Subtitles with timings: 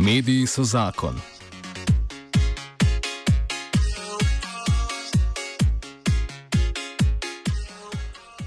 [0.00, 1.14] Mediji so zakon.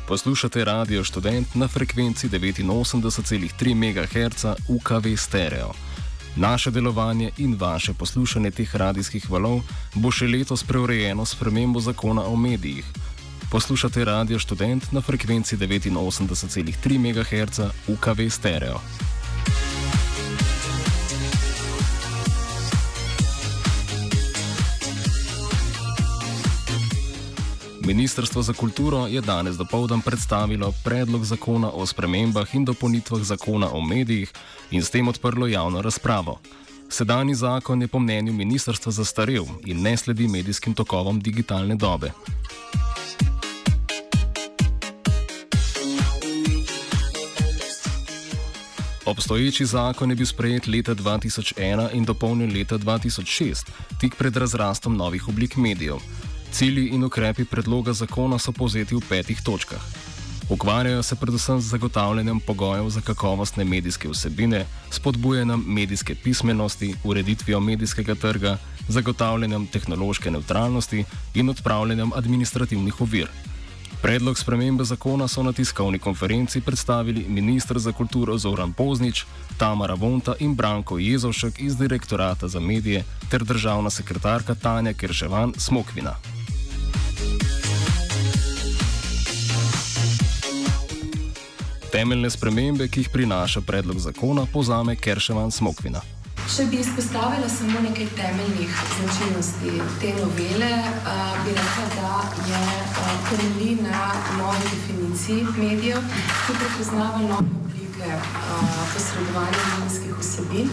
[0.07, 5.71] Poslušate Radio Student na frekvenci 89,3 MHz UKV stereo.
[6.35, 9.61] Naše delovanje in vaše poslušanje teh radijskih valov
[9.95, 12.85] bo še letos preurejeno s premembo zakona o medijih.
[13.51, 18.81] Poslušate Radio Student na frekvenci 89,3 MHz UKV stereo.
[27.85, 33.81] Ministrstvo za kulturo je danes dopoldan predstavilo predlog zakona o spremembah in dopolnitvah zakona o
[33.81, 34.31] medijih
[34.71, 36.39] in s tem odprlo javno razpravo.
[36.89, 42.11] Sedajni zakon je po mnenju ministrstva zastarel in ne sledi medijskim tokovom digitalne dobe.
[49.05, 53.67] Obstoječi zakon je bil sprejet leta 2001 in dopolnjen leta 2006,
[53.99, 55.97] tik pred razrastom novih oblik medijev.
[56.53, 59.81] Cilji in ukrepi predloga zakona so povzeti v petih točkah.
[60.49, 68.15] Ukvarjajo se predvsem z zagotavljanjem pogojev za kakovostne medijske vsebine, spodbujanjem medijske pismenosti, ureditvijo medijskega
[68.15, 73.27] trga, zagotavljanjem tehnološke neutralnosti in odpravljanjem administrativnih ovir.
[74.01, 79.25] Predlog spremembe zakona so na tiskovni konferenci predstavili ministr za kulturo Zoran Poznič,
[79.57, 86.32] Tamara Vonta in Branko Jezovšek iz direktorata za medije ter državna sekretarka Tanja Kerševan Smokvina.
[91.93, 95.99] Temeljne spremembe, ki jih prinaša predlog zakona, povzame Kerševan Smokvina.
[96.49, 100.71] Če bi izpostavila samo nekaj temeljnih značilnosti te novele,
[101.45, 102.15] bi rekla, da
[102.49, 102.63] je
[103.29, 104.07] temelji na
[104.39, 106.01] novi definiciji medijev,
[106.47, 108.17] ki prepoznava nove oblike
[108.95, 110.69] posredovanja medijskih vsebin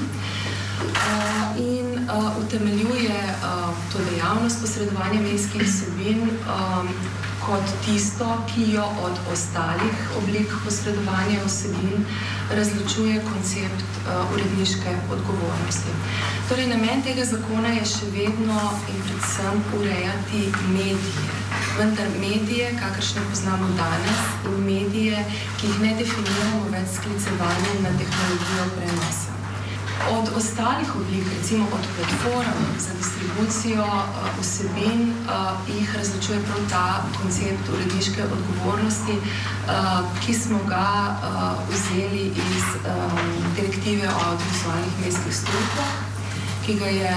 [1.68, 2.08] in
[2.46, 3.20] utemeljuje
[3.92, 6.30] to dejavnost posredovanja medijskih vsebin
[7.46, 12.04] kot tisto, ki jo od ostalih oblik posredovanja vsebin
[12.56, 15.92] različuje koncept uh, uredniške odgovornosti.
[16.48, 18.60] Torej, namen tega zakona je še vedno
[18.92, 20.46] in predvsem urejati
[20.76, 21.36] medije.
[21.78, 25.24] Vendar medije, kakršne poznamo danes, in medije,
[25.60, 29.39] ki jih ne definiramo več sklicevanjem na tehnologijo prenosa.
[30.08, 37.02] Od ostalih oblik, recimo od platform za distribucijo uh, vsebin, uh, jih različuje prav ta
[37.22, 39.20] koncept uredniške odgovornosti, uh,
[40.26, 41.20] ki smo ga uh,
[41.72, 43.18] vzeli iz um,
[43.56, 45.92] direktive o audiovizualnih medijskih storitvah,
[46.66, 47.14] ki ga je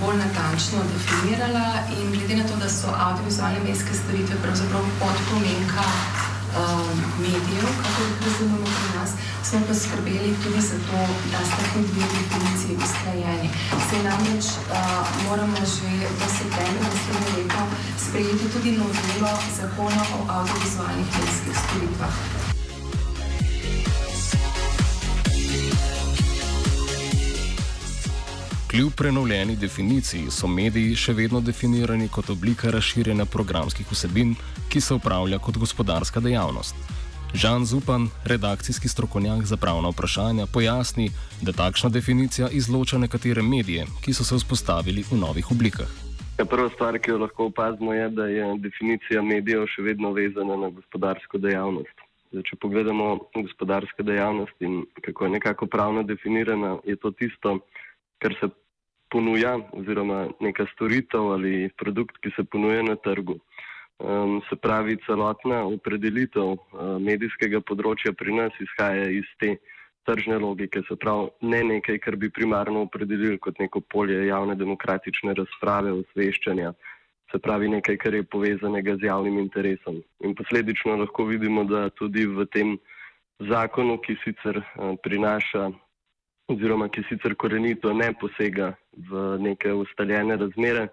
[0.00, 1.66] bolj natančno definirala
[1.98, 5.86] in glede na to, da so audiovizualne medijske storitve pravzaprav podpomenka
[6.60, 9.10] um, medijev, kako jih razumemo pri nas,
[9.52, 11.00] smo pa skrbeli tudi za to,
[11.32, 13.48] da sta ti dve definiciji usklajeni.
[13.90, 17.62] Se namreč uh, moramo že v septembru naslednje leto
[18.04, 22.14] sprejeti tudi novelo zakona o audiovizualnih medijskih storitvah.
[28.70, 34.34] Kljub prenovljeni definiciji so mediji še vedno definirani kot oblika razširjanja programskih vsebin,
[34.68, 36.74] ki se upravlja kot gospodarska dejavnost.
[37.34, 41.08] Žan Zupan, redakcijski strokovnjak za pravna vprašanja, pojasni,
[41.42, 45.88] da takšna definicija izloča nekatere medije, ki so se vzpostavili v novih oblikah.
[46.38, 50.56] Ja, prva stvar, ki jo lahko opazimo, je, da je definicija medijev še vedno vezana
[50.60, 52.04] na gospodarsko dejavnost.
[52.32, 57.58] Zdaj, če pogledamo gospodarsko dejavnost in kako je nekako pravno definirana, je to tisto,
[58.20, 58.52] kar se
[59.08, 63.40] ponuja, oziroma neka storitev ali produkt, ki se ponuja na trgu.
[63.98, 69.56] Um, se pravi, celotna opredelitev uh, medijskega področja pri nas izhaja iz te
[70.08, 75.36] tržne logike, se pravi ne nekaj, kar bi primarno opredelili kot neko polje javne demokratične
[75.38, 76.72] razprave, osveščanja,
[77.30, 80.02] se pravi nekaj, kar je povezanega z javnim interesom.
[80.26, 82.74] In posledično lahko vidimo, da tudi v tem
[83.38, 85.70] zakonu, ki sicer uh, prinaša
[86.50, 88.72] oziroma ki sicer korenito ne posega
[89.10, 90.88] v neke ustaljene razmere,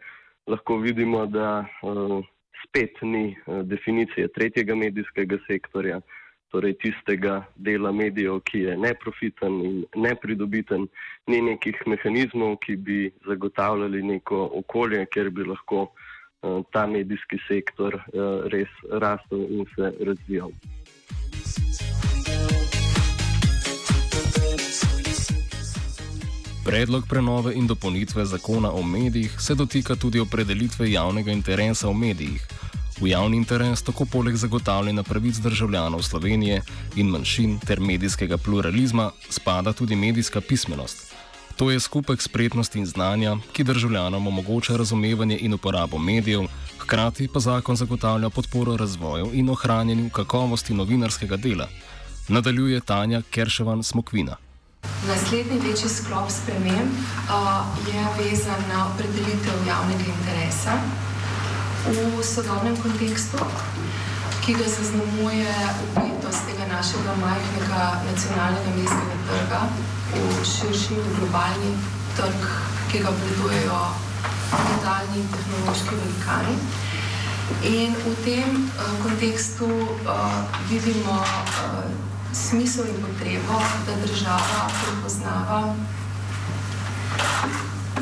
[0.47, 2.21] lahko vidimo, da uh,
[2.63, 6.01] spet ni uh, definicije tretjega medijskega sektorja,
[6.49, 10.87] torej tistega dela medijev, ki je neprofiten in nepridobiten,
[11.27, 17.99] ni nekih mehanizmov, ki bi zagotavljali neko okolje, kjer bi lahko uh, ta medijski sektor
[17.99, 20.53] uh, res rastel in se razvijal.
[26.69, 32.43] Predlog prenove in dopolnitve zakona o medijih se dotika tudi opredelitve javnega interesa v medijih.
[33.01, 36.61] V javni interes tako poleg zagotavljanja pravic državljanov Slovenije
[36.95, 41.15] in manjšin ter medijskega pluralizma spada tudi medijska pismenost.
[41.55, 46.45] To je skupek spretnosti in znanja, ki državljanom omogoča razumevanje in uporabo medijev,
[46.77, 51.67] hkrati pa zakon zagotavlja podporo razvoju in ohranjanju kakovosti novinarskega dela.
[52.27, 54.37] Nadaljuje Tanja Kerševan Smokvina.
[55.09, 60.73] Naslednji večji sklop sprememb uh, je vezan na opredelitev javnega interesa
[61.85, 63.37] v sodobnem kontekstu,
[64.45, 69.61] ki ga zaznamuje upetost tega našega majhnega nacionalnega medijskega trga
[70.13, 71.71] v širši globalni
[72.17, 72.45] trg,
[72.91, 73.79] ki ga obvladujejo
[74.51, 76.55] digitalni in tehnološki velikani.
[77.63, 80.37] In v tem uh, kontekstu uh,
[80.69, 85.75] vidimo uh, smisel in potrebo, da država prepoznava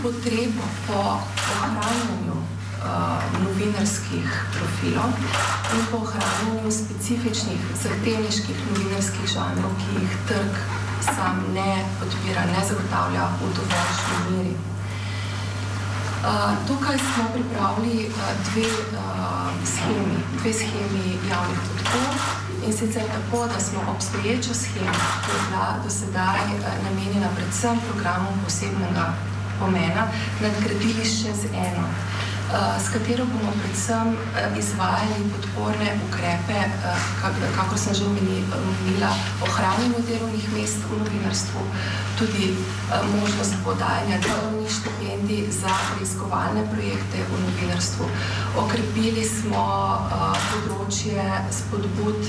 [0.03, 1.19] potrebo po
[1.63, 5.12] ohranjanju uh, novinarskih profilov
[5.75, 10.53] in po ohranjanju specifičnih, zahtevniških novinarskih žanrov, ki jih trg
[11.01, 14.56] sam ne podpira, ne zagotavlja v dovoljšni meri.
[16.18, 18.13] Uh, tukaj smo pripravili uh,
[18.51, 22.46] dve, uh, schemi, dve schemi javnih podpor.
[22.68, 24.92] In sicer tako, da smo obstoječo schemo,
[25.24, 29.06] ki je bila do sedaj eh, namenjena predvsem programom posebnega
[29.60, 30.04] pomena,
[30.42, 36.60] nadgradili še z eno, eh, s katero bomo predvsem eh, izvajali podporne ukrepe,
[37.56, 39.12] kako sem že omenila,
[39.48, 41.64] ohranjanju delovnih mest v novinarstvu,
[42.19, 42.52] tudi
[43.16, 48.06] možnost podajanja delovnih štipendij za preiskovalne projekte v novinarstvu.
[48.60, 49.64] Okrepili smo
[50.52, 52.22] področje spodbud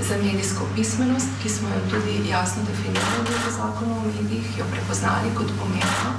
[0.00, 5.28] za medijsko pismenost, ki smo jo tudi jasno definirali v zakonu o medijih, jo prepoznali
[5.34, 6.10] kot pomembno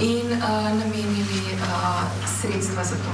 [0.00, 0.38] in uh,
[0.78, 2.02] namenili uh,
[2.40, 3.12] sredstva za to.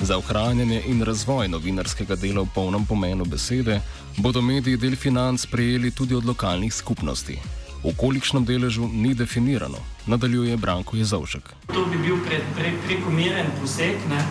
[0.00, 3.80] Za ohranjanje in razvoj novinarskega dela v polnem pomenu besede
[4.16, 7.63] bodo mediji del financ prejeli tudi od lokalnih skupnosti.
[7.84, 9.76] V kolikšnem deležu ni definirano,
[10.08, 11.68] nadaljuje Branko Jezovšek.
[11.68, 14.24] To bi bil pre, pre, prekomeren poseg, ne,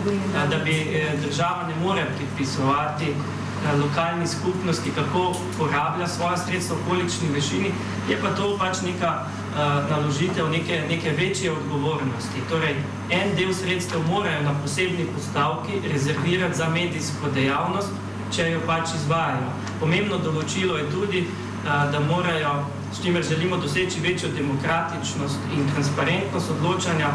[0.50, 6.88] da bi eh, država ne more predpisovati eh, lokalni skupnosti, kako porablja svoje sredstva, v
[6.88, 7.70] kolikšni višini,
[8.10, 12.42] je pa to pač neka uh, naložitev neke, neke večje odgovornosti.
[12.50, 12.74] Torej,
[13.10, 17.94] en del sredstev morajo na posebni postavki rezervirati za medijsko dejavnost,
[18.34, 19.46] če jo pač izvajajo.
[19.80, 21.28] Pomembno določilo je tudi,
[21.62, 22.64] uh, da morajo
[22.94, 27.08] s čimer želimo doseči večjo demokratičnost in transparentnost odločanja,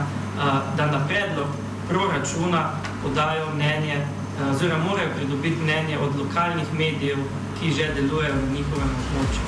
[0.77, 1.47] da na predlog
[1.89, 2.71] proračuna
[3.03, 4.05] podajo mnenje,
[4.51, 7.17] oziroma morajo pridobiti mnenje od lokalnih medijev,
[7.59, 9.43] ki že delujejo na njihovem območju.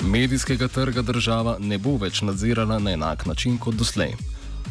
[0.00, 4.14] Medijskega trga država ne bo več nadzirala na enak način kot doslej.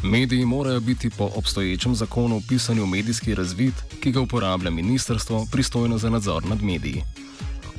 [0.02, 5.98] Mediji morajo biti po obstoječem zakonu o pisanju medijski razvid, ki ga uporablja ministrstvo pristojno
[5.98, 7.02] za nadzor nad mediji.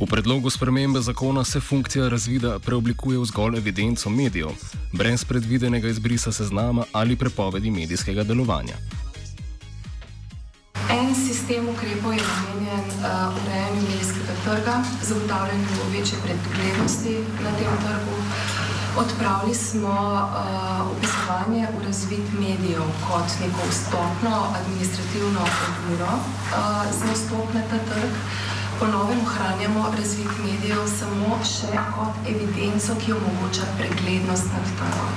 [0.01, 4.49] V predlogu spremembe zakona se funkcija razvida preoblikuje v zgolj evidenco medijev,
[4.93, 8.75] brez predvidenega izbrisa seznama ali prepovedi medijskega delovanja.
[10.89, 18.18] En sistem ukrepov je namenjen uh, urejanju medijskega trga, zagotavljanju večje predglednosti na tem trgu.
[18.99, 27.53] Odpravili smo uh, upisovanje v razvid medijev kot neko vstopno administrativno oviro uh, za vstop
[27.53, 28.11] na ta trg.
[28.79, 35.13] Ponovno ohranjamo razvid medijev samo še kot evidenco, ki omogoča preglednost nad trgom.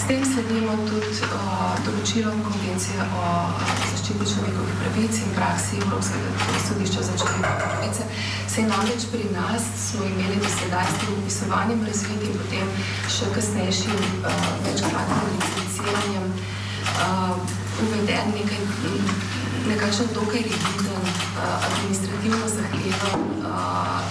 [0.00, 6.58] S tem sledimo tudi uh, določilom konvencije o uh, zaščiti človekovih pravic in praksi Evropskega
[6.66, 8.06] sodišča za človekove pravice.
[8.48, 12.72] Se namreč pri nas smo imeli do sedaj s tem upisovanjem razvid in potem
[13.22, 14.30] še kasnejšim uh,
[14.66, 17.38] večkratnim licenciranjem uh,
[17.84, 18.62] uveden nekaj,
[19.68, 24.02] nekakšen dokaj rigiden, uh, administrativno zahteven uh,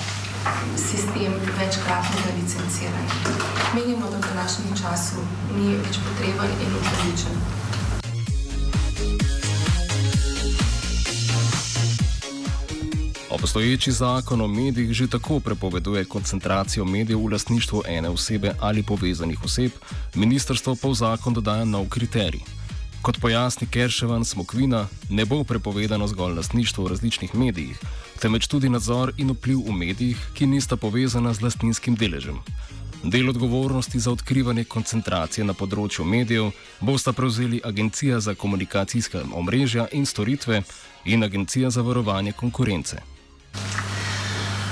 [0.80, 3.36] sistem večkratnega licenciranja.
[3.76, 5.26] Menimo, da v današnjem času
[5.58, 7.36] ni več potreben in upravičen.
[13.32, 19.44] Obstoječi zakon o medijih že tako prepoveduje koncentracijo medijev v lastništvu ene osebe ali povezanih
[19.44, 19.72] oseb,
[20.16, 22.42] ministrstvo pa v zakon dodaja nov kriterij.
[23.02, 27.80] Kot pojasni Kerševan Smokvina, ne bo prepovedano zgolj lastništvo v različnih medijih,
[28.20, 32.38] temveč tudi nadzor in vpliv v medijih, ki nista povezana z lastninskim deležem.
[33.04, 40.06] Del odgovornosti za odkrivanje koncentracije na področju medijev bosta prevzeli Agencija za komunikacijska omrežja in
[40.06, 40.62] storitve
[41.06, 43.11] in Agencija za varovanje konkurence.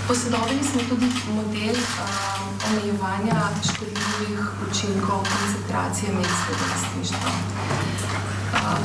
[0.07, 1.05] Posodobili smo tudi
[1.35, 7.31] model um, omejevanja škodljivih učinkov koncentracije medijskega lastništva.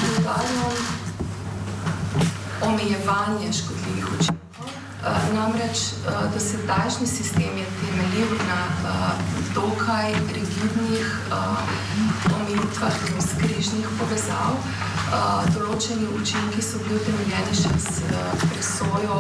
[0.01, 0.73] Poudarjam
[2.63, 4.44] um, omejevanje škodljivih učinkov.
[5.05, 8.91] Namreč uh, dosedajšnji sistem je temeljil na uh,
[9.55, 14.57] dokaj rigidnih uh, omejitvah in skrižnih povezav.
[15.55, 18.01] Določeni učinki so bili utemeljeni še s
[18.49, 19.19] presojo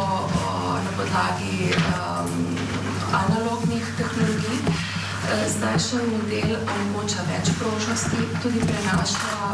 [0.86, 1.70] na podlagi
[3.20, 4.74] analognih tehnologij.
[5.54, 9.52] Zdajšnji model omogoča več prožnosti, tudi prenaša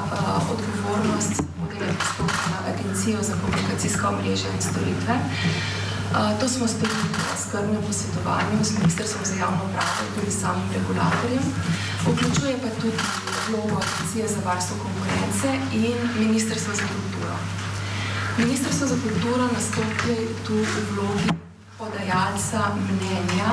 [0.55, 5.21] odgovornost vodenja postopka na Agencijo za komunikacijska omrežja in storitve.
[6.11, 11.45] To smo storili v skrbnem posvetovanju s Ministrstvom za javno pravo in tudi samim regulatorjem.
[12.07, 12.99] Vključuje pa tudi
[13.49, 17.35] vlogo Agencije za varstvo konkurence in Ministrstvo za kulturo.
[18.39, 21.31] Ministrstvo za kulturo nastopi tu v vlogi
[21.79, 23.51] podajalca mnenja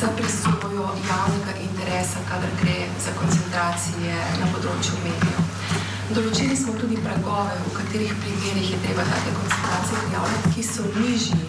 [0.00, 5.41] za presojo javnega interesa, kadar gre za koncentracije na področju medijev.
[6.12, 11.46] Določili smo tudi pragove, v katerih primerih je treba take koncentracije prijavljati, ki so nižji,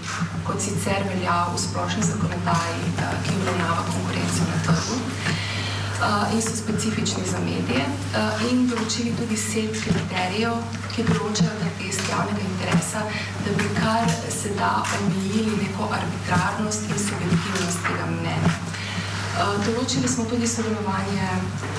[0.48, 2.94] kot sicer velja v splošni zakonodaji,
[3.26, 5.02] ki obravnava konkurenco na trgu
[6.36, 7.84] in so specifični za medije.
[8.52, 10.56] In določili tudi set kriterijev,
[10.96, 13.04] ki določajo, je test javnega interesa,
[13.44, 18.63] da bi kar se da omejili neko arbitrarnost in subjektivnost tega mnenja.
[19.34, 21.28] Določili smo tudi sodelovanje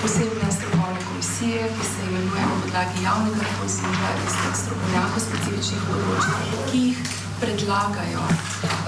[0.01, 6.81] posebne strokovne komisije, ki se imenuje na podlagi javnega poziva iz strokovnjakov specifičnih področij, ki
[6.89, 7.03] jih
[7.39, 8.87] predlagajo uh,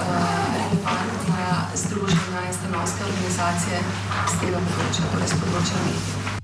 [0.55, 3.86] relevantna združenja in stanovske organizacije
[4.33, 6.37] z tega področja, torej z področja medijev.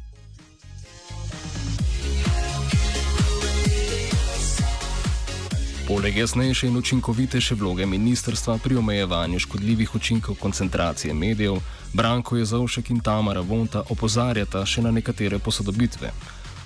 [6.03, 11.55] Poleg jasnejše in učinkovitejše vloge ministrstva pri omejevanju škodljivih učinkov koncentracije medijev,
[11.93, 16.11] Branko Jezovšek in Tamara Vonta opozarjata še na nekatere posodobitve.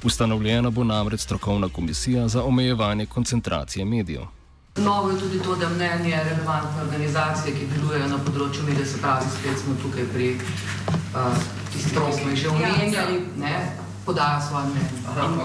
[0.04, 4.26] Ustanovljena bo namreč strokovna komisija za omejevanje koncentracije medijev.
[4.78, 9.36] Novo je tudi to, da mnenje relevantne organizacije, ki delujejo na področju medijev, se pravi,
[9.40, 11.38] spet smo tukaj pri uh,
[11.74, 13.22] tistih, ki smo jih že omenjali.
[13.38, 14.90] Ja, podajo svoje mnenje.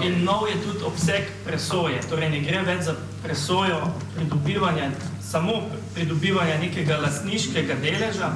[0.07, 1.99] In, in nov je tudi obseg presoje.
[2.11, 3.81] Torej, ne gre več za presojo
[4.15, 5.59] pridobivanja, samo
[5.95, 8.31] pridobivanja nekega lastniškega deleža,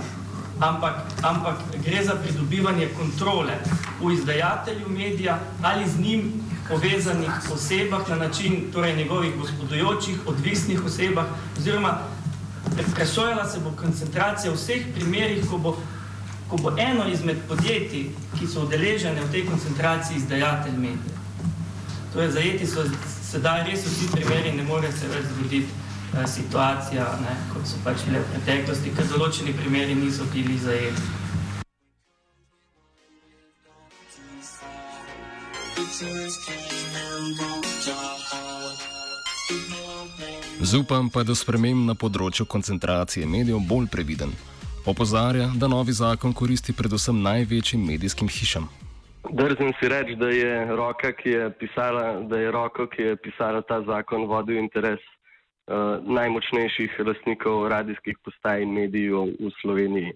[0.59, 3.54] ampak, ampak gre za pridobivanje kontrole
[4.00, 6.33] v izdajatelju medija ali z njim
[6.68, 11.26] povezanih osebah na način torej njegovih gospodujočih, odvisnih osebah,
[11.59, 11.99] oziroma
[12.95, 15.76] presojala se bo koncentracija v vseh primerih, ko bo
[16.49, 21.19] ko bo eno izmed podjetij, ki so udeležene v tej koncentraciji, izdajatelj medijev.
[22.12, 22.85] Torej, zajeti so
[23.26, 28.07] sedaj res vsi primeri, ne more se več zgoditi eh, situacija, ne, kot so pač
[28.07, 31.03] bile v preteklosti, ker določeni primeri niso bili zajeti.
[40.67, 44.33] Zupam pa, da spremem na področju koncentracije medijev bolj previden.
[44.87, 48.69] Opozarja, da novi zakon koristi predvsem največjim medijskim hišam.
[49.31, 53.62] Drzim si reči, da je roka, ki je pisala, da je roko, ki je pisala
[53.66, 60.14] ta zakon, vodil interes uh, najmočnejših lastnikov radijskih postaj in medijev v Sloveniji.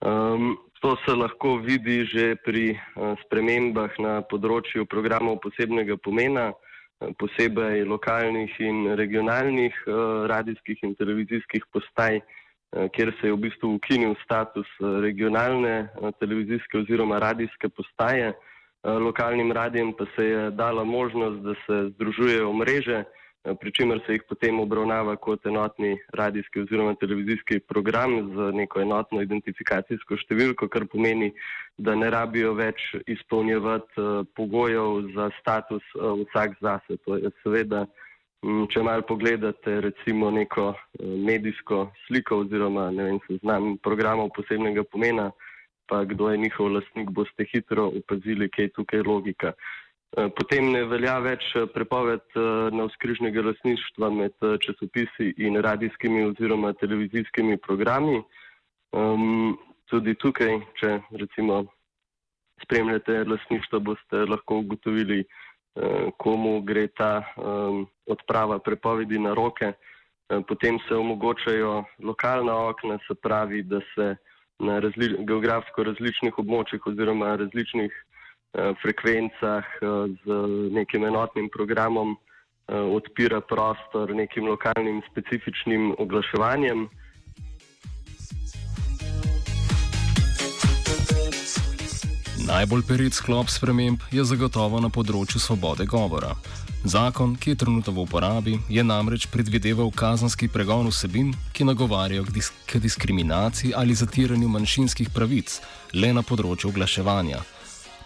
[0.00, 7.12] Um, to se lahko vidi že pri uh, spremembah na področju programov posebnega pomena, uh,
[7.20, 12.24] posebej lokalnih in regionalnih uh, radijskih in televizijskih postaj.
[12.24, 12.39] Eh,
[12.70, 18.32] kjer se je v bistvu ukinil status eh, regionalne eh, televizijske oziroma radijske postaje.
[18.82, 23.04] Lokalnim radijem pa se je dala možnost, da se združujejo mreže
[23.60, 29.22] pri čemer se jih potem obravnava kot enotni radijski oziroma televizijski program z neko enotno
[29.24, 31.30] identifikacijsko številko, kar pomeni,
[31.78, 36.98] da ne rabijo več izpolnjevati pogojev za status vsak zase.
[37.06, 37.86] To je seveda,
[38.42, 45.28] če malo pogledate recimo neko medijsko sliko oziroma ne vem, seznam programov posebnega pomena,
[45.86, 49.52] pa kdo je njihov lastnik, boste hitro opazili, kaj je tukaj logika.
[50.16, 56.24] Eh, potem ne velja več eh, prepoved eh, na vzkrižnega lasništva med časopisi in radijskimi
[56.30, 58.22] oziroma televizijskimi programi.
[58.96, 61.60] Um, tudi tukaj, če recimo
[62.64, 65.49] spremljate lasništvo, boste lahko ugotovili, uh,
[66.18, 67.22] komu gre ta
[68.06, 69.72] odprava prepovedi na roke.
[70.48, 74.16] Potem se omogočajo lokalna okna, se pravi, da se
[74.58, 77.94] na razli geografsko različnih območjih oziroma različnih
[78.50, 79.86] Eh, frekvencah eh,
[80.26, 80.26] z
[80.74, 86.88] nekim enotnim programom eh, odpira prostor nekim lokalnim specifičnim oglaševanjem.
[92.50, 96.32] Najbolj perit sklop sprememb je zagotovo na področju svobode govora.
[96.82, 102.34] Zakon, ki je trenutno v uporabi, je namreč predvideval kazanski pregon vsebin, ki nagovarjajo k,
[102.34, 105.60] disk k diskriminaciji ali zatiranju manjšinskih pravic
[105.94, 107.44] le na področju oglaševanja.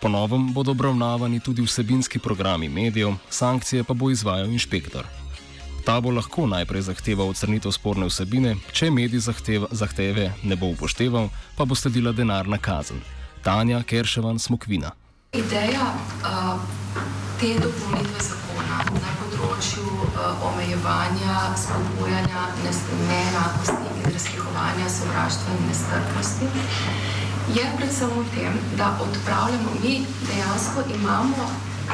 [0.04, 5.08] Po novem bodo obravnavani tudi vsebinski programi medijev, sankcije pa bo izvajal inšpektor.
[5.88, 11.32] Ta bo lahko najprej zahteval odstranitev sporne vsebine, če medij zahteva, zahteve ne bo upošteval,
[11.56, 13.00] pa bo sledila denarna kazen.
[13.44, 14.90] Tanja Kerševan Smokvina.
[15.32, 16.56] Ideja uh,
[17.40, 26.48] te dopolnitve zakona na področju uh, omejevanja, spodbujanja neenakosti in razpihovanja sovraštva in nestrpnosti
[27.52, 31.50] je predvsem v tem, da odpravljamo, mi dejansko imamo,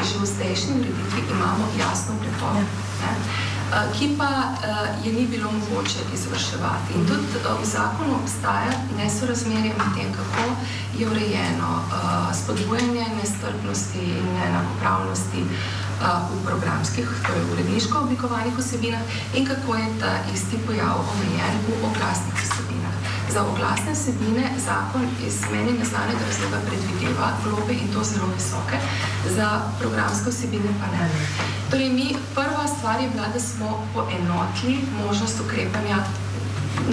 [0.06, 2.68] že v zdajšnji ureditvi imamo jasno prepoved,
[3.02, 3.16] eh,
[3.98, 4.30] ki pa
[5.04, 6.94] je ni bilo mogoče izvrševati.
[6.94, 7.26] In tudi
[7.62, 10.44] v zakonu obstaja nesorazmerje med tem, kako
[10.98, 11.70] je urejeno
[12.34, 15.44] spodbujanje nestrpnosti in neenakopravnosti
[16.00, 19.00] v programskih, torej v uredniško oblikovanih osebinah
[19.34, 22.94] in kako je ta isti pojav omejen v oglasnih osebinah.
[23.34, 28.76] Za oglasne vsebine zakon iz meni neznanega razloga predvideva globe in to zelo visoke,
[29.36, 29.48] za
[29.80, 31.10] programske vsebine pa ne.
[31.70, 35.98] Torej, mi prva stvar je bila, da smo poenotili možnost ukrepanja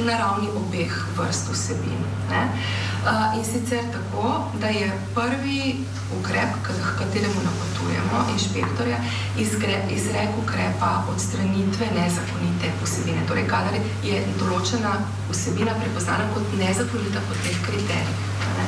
[0.05, 2.03] na ravni obeh vrst vsebin.
[2.29, 2.43] Ne?
[3.37, 5.85] In sicer tako, da je prvi
[6.19, 6.67] ukrep, k
[6.99, 8.97] kateremu napotujemo inšpektorja,
[9.89, 13.23] izrek ukrepa odstranitve nezakonite vsebine.
[13.27, 14.97] Torej, kadar je določena
[15.31, 18.27] vsebina prepoznana kot nezakonita po teh kriterijih.
[18.57, 18.67] Ne?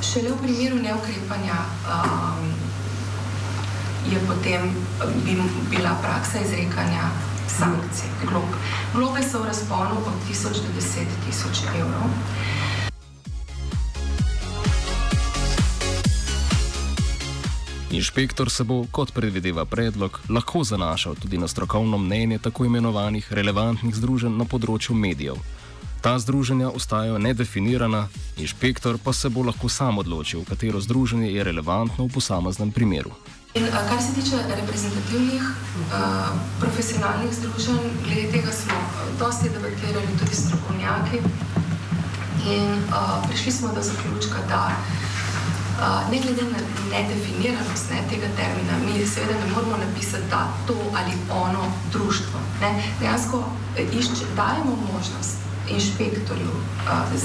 [0.00, 1.58] Šele v primeru neukrepanja
[1.90, 2.52] um,
[4.06, 4.70] je potem
[5.24, 5.34] bi
[5.70, 7.10] bila praksa izrekanja
[7.48, 8.50] sankcij, glob.
[8.94, 12.10] Globe so v razponu od 1000 do 10 tisoč evrov.
[17.90, 23.94] Inšpektor se bo, kot predvideva predlog, lahko zanašal tudi na strokovno mnenje tako imenovanih relevantnih
[23.96, 25.40] združenj na področju medijev.
[26.00, 28.08] Ta združenja ostajajo nedefinirana,
[28.38, 33.10] inšpektor pa se bo lahko sam odločil, katero združenje je relevantno v posameznem primeru.
[33.54, 36.30] In, a, kar se tiče reprezentativnih a,
[36.60, 38.78] profesionalnih združenj, glede tega smo
[39.18, 41.18] dosti debatirali tudi strokovnjaki
[42.46, 44.70] in a, prišli smo do zaključka, da
[45.80, 50.78] a, ne glede na nedefiniranost ne, tega termina, mi seveda ne moramo napisati, da to
[50.94, 52.38] ali ono društvo.
[52.60, 52.70] Ne.
[53.00, 53.44] Dejansko
[53.76, 56.52] e, išče, dajemo možnost inšpektorju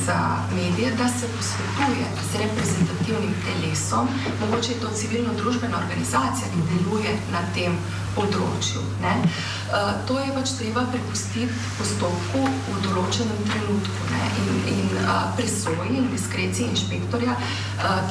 [0.05, 0.19] za
[0.55, 4.07] medije, da se posvetuje z reprezentativnim telesom,
[4.41, 7.77] mogoče je to civilno-družbena organizacija, ki deluje na tem
[8.15, 8.81] področju.
[9.03, 14.23] Uh, to je pač treba prepustiti postopku v določenem trenutku ne?
[14.43, 14.97] in, in
[15.37, 17.37] presoji in diskreciji inšpektorja,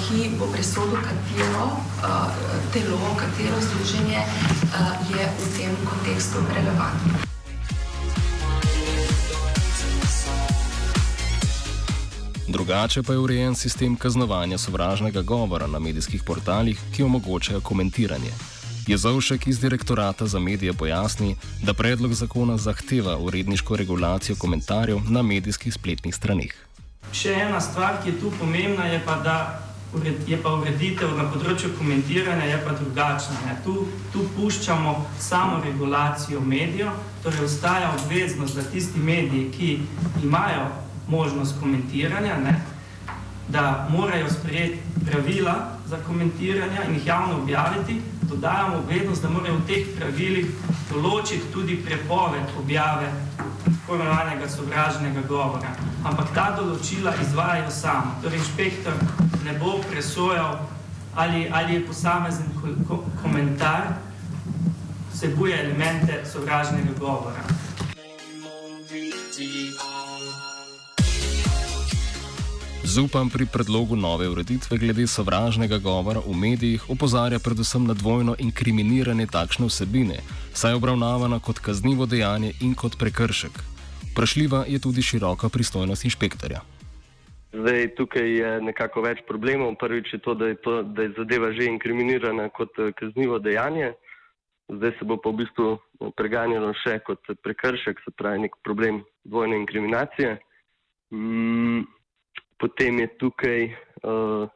[0.03, 1.69] ki bo presodil, katero
[2.75, 4.25] telo, katero združenje
[5.13, 7.32] je v tem kontekstu relevantno.
[12.53, 18.33] Drugače pa je urejen sistem kaznovanja sovražnega govora na medijskih portalih, ki omogočajo komentiranje.
[18.87, 25.75] Jezovšek iz direktorata za medije pojasni, da predlog zakona zahteva uredniško regulacijo komentarjev na medijskih
[25.75, 26.53] spletnih straneh.
[27.13, 29.39] Še ena stvar, ki je tu pomembna, je pa, da
[30.27, 33.57] je pa ureditev na področju komentiranja je pa drugačna.
[33.65, 33.79] Tu,
[34.13, 36.93] tu puščamo samo regulacijo medijev,
[37.25, 39.75] torej ostaja obveznost, da tisti mediji, ki
[40.29, 40.69] imajo
[41.09, 42.61] možnost komentiranja, ne,
[43.49, 44.79] da morajo sprejeti
[45.11, 45.55] pravila
[45.87, 50.47] za komentiranje in jih javno objaviti, dodajamo obveznost, da morajo v teh pravilih
[50.91, 53.11] določiti tudi prepoved objave
[53.87, 55.75] pomenovanega sovražnega govora.
[56.05, 58.17] Ampak ta določila izvajajo samo.
[58.23, 58.97] Torej, inšpektor
[59.45, 60.63] ne bo presojal,
[61.15, 63.93] ali, ali je posamezen ko ko komentar
[65.13, 67.45] vsebuje elemente sovražnega govora.
[72.93, 79.27] Zupam pri predlogu nove ureditve glede sovražnega govora v medijih opozarja predvsem na dvojno inkriminiranje
[79.33, 80.19] takšne vsebine,
[80.53, 83.55] saj je obravnavana kot kaznivo dejanje in kot prekršek.
[84.13, 86.61] Vprašljiva je tudi široka pristojnost inšpektorja.
[87.53, 89.73] Zdaj, tukaj je nekako več problemov.
[89.81, 93.95] Prvič je to, da je, to, da je zadeva že inkriminirana kot eh, kaznivo dejanje,
[94.69, 95.71] zdaj se bo pa v bistvu
[96.21, 100.37] preganjalo še kot prekršek, se pravi nek problem dvojne inkriminacije.
[101.09, 101.89] Mm,
[102.63, 104.47] potem je tukaj uh,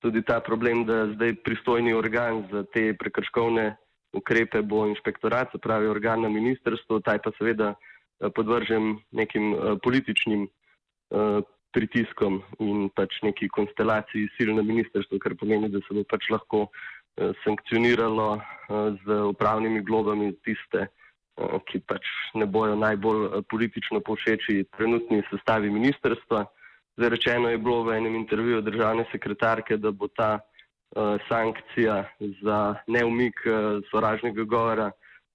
[0.00, 3.76] tudi ta problem, da zdaj pristojni organ za te prekrškovne
[4.16, 10.48] ukrepe bo inšpektorat, pravi organ na ministrstvu, taj pa seveda uh, podvržen nekim uh, političnim
[10.48, 11.44] uh,
[11.76, 16.64] pritiskom in pač neki konstelaciji sil na ministrstvu, kar pomeni, da se bo pač lahko
[16.66, 22.08] uh, sankcioniralo uh, z upravnimi globami tiste, uh, ki pač
[22.40, 26.48] ne bojo najbolj uh, politično povšeči trenutni sestavi ministrstva.
[27.00, 32.04] Zdaj rečeno je bilo v enem intervjuju državne sekretarke, da bo ta uh, sankcija
[32.42, 34.90] za neumik uh, sovražnega govora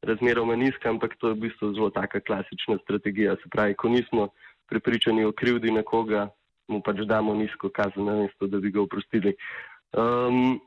[0.05, 3.33] razmeroma nizka, ampak to je v bistvu zelo taka klasična strategija.
[3.41, 4.27] Se pravi, ko nismo
[4.69, 6.27] prepričani o krivdi nekoga,
[6.67, 9.33] mu pač damo nizko kazen na mesto, da bi ga oprostili.
[9.97, 10.61] Um,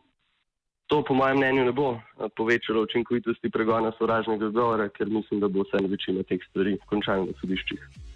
[0.91, 1.95] to po mojem mnenju ne bo
[2.35, 7.39] povečalo učinkovitosti pregona sovražnega govora, ker mislim, da bo vse večina teh stvari končala na
[7.39, 8.08] sodiščih.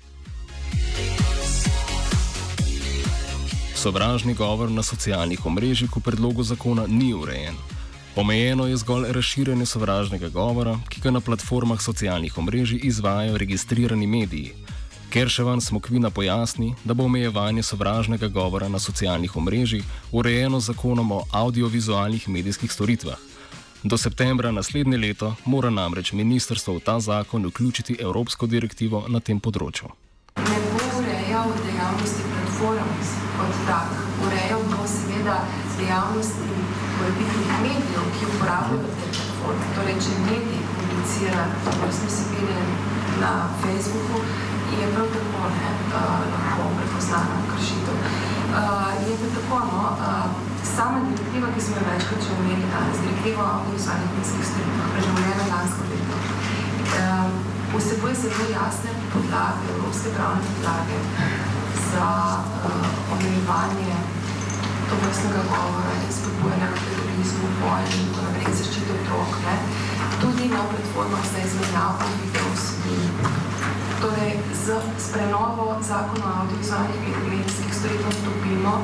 [3.83, 7.57] Sovražni govor na socialnih omrežjih v predlogu zakona ni urejen.
[8.17, 14.53] Omejeno je zgolj razširjanje sovražnega govora, ki ga na platformah socialnih omrežij izvajajo registrirani mediji.
[15.11, 21.25] Kerševan Smokvina pojasni, da bo omejevanje sovražnega govora na socialnih omrežjih urejeno z zakonom o
[21.33, 23.19] audiovizualnih medijskih storitvah.
[23.83, 29.41] Do septembra naslednje leto mora namreč ministrstvo v ta zakon vključiti evropsko direktivo na tem
[29.41, 29.91] področju.
[30.39, 33.22] Ne bo urejal dejavnosti platform
[33.67, 33.89] tak,
[34.27, 35.37] urejal bo seveda
[35.79, 36.49] dejavnosti
[36.99, 39.67] političnih medijev, ki uporabljajo te platforme.
[39.77, 41.43] Torej, če medij publicira
[41.81, 42.59] vrstne vsebine
[43.23, 44.19] na Facebooku,
[44.73, 47.97] je prav tako ne, uh, lahko prepoznana kršitev.
[47.99, 50.27] Uh, je pa tako, no, uh,
[50.75, 55.45] sama direktiva, ki smo jo večkrat že omenili danes, direktiva o audiovizualnih medijskih storitvah, preživljena
[55.55, 56.17] lansko leto,
[57.01, 57.29] uh,
[57.75, 60.97] vsebuje zelo jasne podlage, evropske pravne podlage
[61.93, 62.09] za
[62.65, 63.95] uh, omejevanje
[64.89, 69.31] tovrstnega govora in spodbujanja k terorizmu, vojni in tako naprej, zaščite otrok.
[69.47, 69.57] Ne.
[70.23, 73.05] Tudi na platformah za izmenjavo videosebin.
[74.03, 78.75] Torej, z, s prenovo zakona o audiovizualnih medijskih storitvah dobimo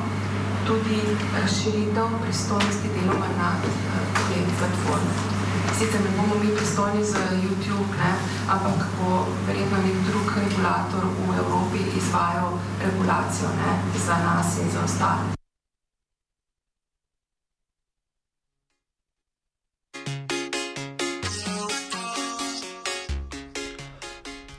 [0.67, 1.01] tudi
[1.39, 5.38] razširitev pristojnosti deloma na uh, te platforme.
[5.79, 8.11] Sicer ne bomo mi pristojni za YouTube, ne,
[8.51, 12.51] ampak bo verjetno nek drug regulator v Evropi izvajal
[12.83, 13.71] regulacijo ne,
[14.05, 15.38] za nas in za ostale.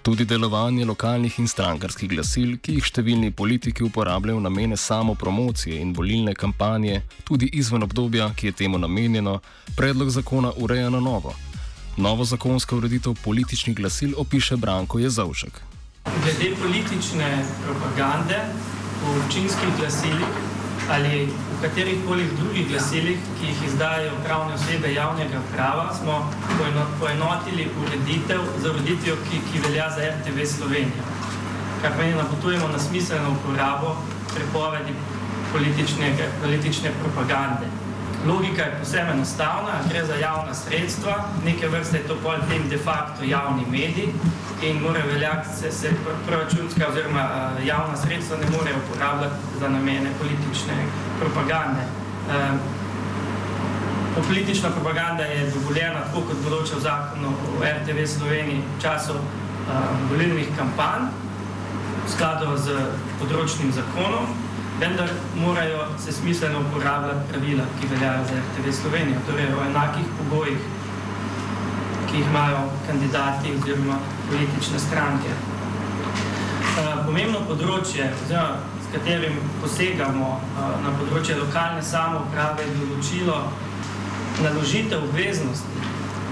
[0.02, 5.92] Tudi delovanje lokalnih in strankarskih glasil, ki jih številni politiki uporabljajo v namene samopromocije in
[5.92, 9.40] volilne kampanje, tudi izven obdobja, ki je temu namenjeno,
[9.76, 11.34] predlog zakona ureja na novo.
[12.00, 15.60] Novo zakonsko ureditev političnih glasil opiše Branko Jezovšek.
[16.24, 17.28] Glede politične
[17.66, 18.40] propagande
[19.02, 20.49] v občinskih glasilih
[20.90, 26.30] ali v katerih koli drugih glasilih, ki jih izdajajo pravne osebe javnega prava, smo
[27.00, 31.06] poenotili ureditev za ureditev, ki, ki velja za RTV Slovenijo.
[31.82, 33.96] Kar pomeni, da napotujemo na smiselno uporabo
[34.34, 34.92] prepovedi
[35.52, 36.10] politične,
[36.42, 37.70] politične propagande.
[38.26, 42.78] Logika je posebej enostavna, gre za javna sredstva, neke vrste je to pol tem de
[42.78, 44.12] facto javni medij
[44.62, 45.90] in mora veljati, se, se
[46.26, 50.76] proračunska oziroma uh, javna sredstva ne morejo uporabljati za namene politične
[51.20, 51.82] propagande.
[52.28, 52.80] Uh,
[54.26, 59.24] politična propaganda je dovoljena, tako kot določa v zakonu o RTV Sloveniji v času uh,
[60.10, 61.08] volilnih kampanj,
[62.04, 62.76] v skladu z
[63.20, 64.28] področnim zakonom,
[64.80, 65.08] vendar
[65.40, 70.68] morajo se smiselno uporabljati pravila, ki veljajo za RTV Slovenijo, torej o enakih pogojih,
[72.10, 73.98] ki jih imajo kandidati oziroma
[74.30, 75.34] politične stranke.
[77.06, 78.58] Pomembno področje, oziroma
[78.90, 80.30] katerim posegamo
[80.84, 83.36] na področje lokalne samouprave, je določilo
[84.42, 85.80] naložitev obveznosti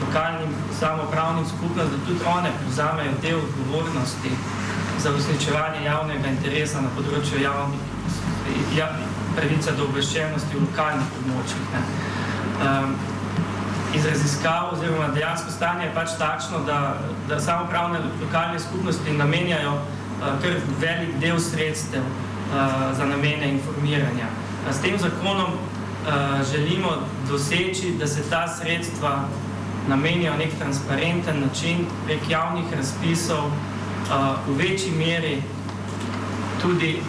[0.00, 4.32] lokalnim samoupravnim skupnostim, da tudi one prevzamejo del odgovornosti
[5.02, 8.88] za uresničevanje javnega interesa na področju javnih ja,
[9.36, 11.78] pravica do obveščenosti v lokalnih območjih.
[12.58, 12.94] Um,
[13.94, 16.98] iz raziskav oziroma dejansko stanje je pač takšno, da,
[17.28, 24.28] da samopravne lokalne skupnosti namenjajo uh, kar velik del sredstev uh, za namene informiranja.
[24.70, 26.90] S tem zakonom uh, želimo
[27.28, 29.24] doseči, da se ta sredstva
[29.88, 33.52] namenijo nek transparenten način prek javnih razpisov uh,
[34.48, 35.42] v večji meri
[36.62, 37.00] tudi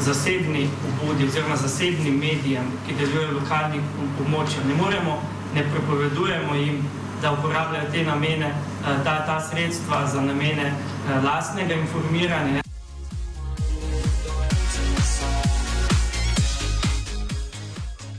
[0.00, 3.80] zasebni obudi oziroma zasebnim medijem, ki delujejo v lokalnih
[4.20, 4.66] območjih.
[4.68, 5.20] Ne moremo,
[5.54, 6.82] ne prepovedujemo jim,
[7.22, 12.66] da uporabljajo te namene, uh, ta, ta sredstva za namene uh, lastnega informiranja.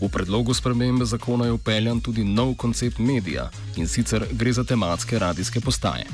[0.01, 5.19] V predlogu spremembe zakona je upeljan tudi nov koncept medija in sicer gre za tematske
[5.19, 6.05] radijske postaje.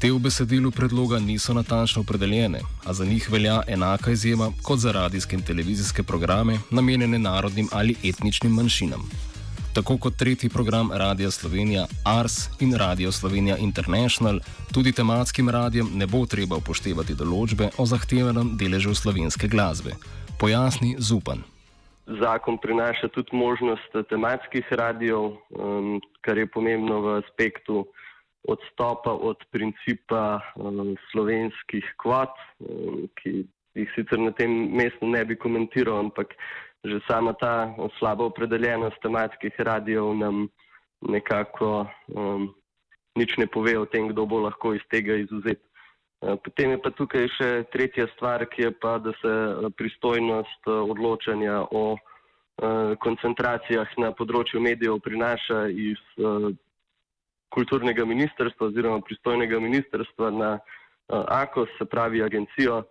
[0.00, 4.92] Te v besedilu predloga niso natančno opredeljene, a za njih velja enaka izjema kot za
[4.92, 9.31] radijske in televizijske programe, namenjene narodnim ali etničnim manjšinam.
[9.74, 14.40] Tako kot tretji program Radia Slovenija Ars in Radio Slovenija International,
[14.74, 19.96] tudi tematskim radijem ne bo treba upoštevati določbe o zahtevanem deležu slovenske glasbe.
[20.40, 21.40] Pojasni Zupan.
[22.20, 27.86] Zakon prinaša tudi možnost tematskih radijev, um, kar je pomembno v aspektu
[28.44, 33.46] odstopa od principa um, slovenskih kvot, um, ki
[33.80, 36.36] jih sicer na tem mestu ne bi komentiral, ampak
[36.84, 40.48] že sama ta slaba opredeljenost tematskih radijev nam
[41.00, 42.54] nekako um,
[43.14, 45.62] nič ne pove o tem, kdo bo lahko iz tega izuzet.
[46.22, 49.32] Uh, potem je pa tukaj še tretja stvar, ki je pa, da se
[49.78, 51.98] pristojnost uh, odločanja o
[53.02, 55.98] koncentracijah na področju medijev prinaša iz
[57.50, 60.50] kulturnega ministrstva oziroma pristojnega ministrstva na
[61.08, 62.82] AKOS, se pravi agencijo,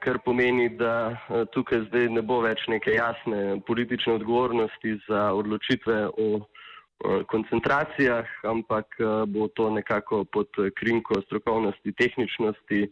[0.00, 5.98] kar pomeni, da uh, tukaj zdaj ne bo več neke jasne politične odgovornosti za odločitve
[6.08, 6.28] o
[7.30, 12.88] koncentracijah, ampak uh, bo to nekako pod krinko strokovnosti, tehničnosti,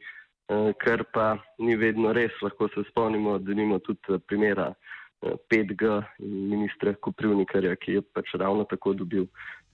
[0.79, 1.25] kar pa
[1.59, 2.31] ni vedno res.
[2.39, 4.73] Lahko se spomnimo, da nimo tudi primera.
[5.27, 5.89] 5G
[6.23, 9.25] in ministra Koprivnikarja, ki je pač ravno tako dobil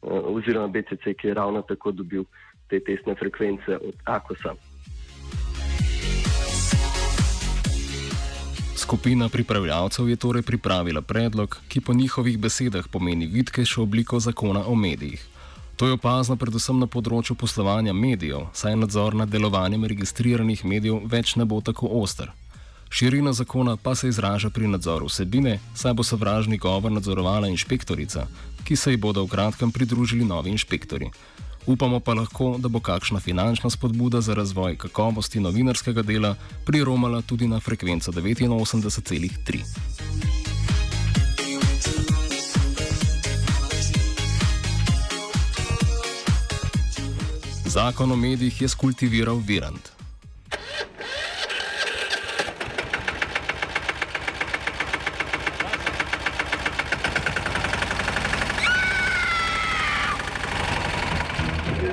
[0.03, 2.25] Eh, oziroma BCC, ki je ravno tako dobil
[2.69, 4.55] te testne frekvence od AKOS-a.
[8.83, 14.75] Skupina pripravljavcev je torej pripravila predlog, ki po njihovih besedah pomeni vidkejšo obliko zakona o
[14.75, 15.27] medijih.
[15.77, 21.37] To je opazno predvsem na področju poslovanja medijev, saj nadzor nad delovanjem registriranih medijev več
[21.39, 22.33] ne bo tako oster.
[22.91, 28.27] Širina zakona pa se izraža pri nadzoru vsebine, saj bo sovražni govor nadzorovala inšpektorica,
[28.65, 31.13] ki se ji bodo v kratkem pridružili novi inšpektori.
[31.67, 36.35] Upamo pa lahko, da bo kakšna finančna spodbuda za razvoj kakovosti novinarskega dela
[36.67, 39.63] priromala tudi na frekvenco 89,3.
[47.67, 50.02] Zakon o medijih je skultiviral Virant.